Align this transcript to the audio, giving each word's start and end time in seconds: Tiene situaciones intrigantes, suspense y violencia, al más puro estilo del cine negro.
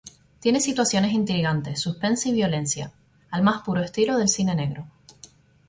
Tiene 0.39 0.61
situaciones 0.61 1.13
intrigantes, 1.13 1.79
suspense 1.79 2.29
y 2.29 2.33
violencia, 2.33 2.91
al 3.29 3.43
más 3.43 3.61
puro 3.61 3.83
estilo 3.83 4.17
del 4.17 4.29
cine 4.29 4.55
negro. 4.55 4.87